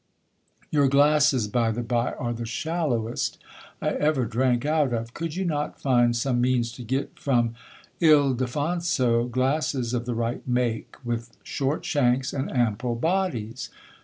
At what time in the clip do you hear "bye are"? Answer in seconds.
1.83-2.33